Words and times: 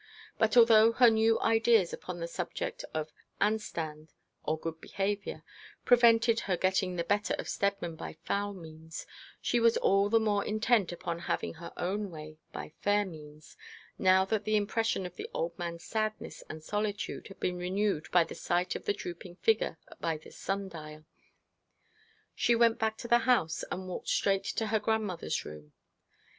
But 0.39 0.57
although 0.57 0.93
her 0.93 1.11
new 1.11 1.39
ideas 1.41 1.93
upon 1.93 2.19
the 2.19 2.27
subject 2.27 2.83
of 2.91 3.13
'Anstand' 3.39 4.09
or 4.41 4.59
good 4.59 4.81
behaviour 4.81 5.43
prevented 5.85 6.39
her 6.39 6.57
getting 6.57 6.95
the 6.95 7.03
better 7.03 7.35
of 7.37 7.47
Steadman 7.47 7.97
by 7.97 8.13
foul 8.23 8.55
means, 8.55 9.05
she 9.43 9.59
was 9.59 9.77
all 9.77 10.09
the 10.09 10.19
more 10.19 10.43
intent 10.43 10.91
upon 10.91 11.19
having 11.29 11.53
her 11.53 11.71
own 11.77 12.09
way 12.09 12.39
by 12.51 12.73
fair 12.79 13.05
means, 13.05 13.55
now 13.99 14.25
that 14.25 14.43
the 14.43 14.55
impression 14.55 15.05
of 15.05 15.17
the 15.17 15.29
old 15.35 15.55
man's 15.59 15.83
sadness 15.83 16.43
and 16.49 16.63
solitude 16.63 17.27
had 17.27 17.39
been 17.39 17.57
renewed 17.59 18.09
by 18.11 18.23
the 18.23 18.33
sight 18.33 18.75
of 18.75 18.85
the 18.85 18.93
drooping 18.93 19.35
figure 19.35 19.77
by 19.99 20.17
the 20.17 20.31
sundial. 20.31 21.05
She 22.33 22.55
went 22.55 22.79
back 22.79 22.97
to 22.97 23.07
the 23.07 23.19
house, 23.19 23.63
and 23.71 23.87
walked 23.87 24.07
straight 24.09 24.45
to 24.45 24.65
her 24.65 24.79
grandmother's 24.79 25.45
room. 25.45 25.73